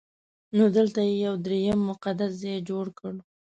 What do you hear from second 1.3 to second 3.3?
درېیم مقدس ځای جوړ کړ.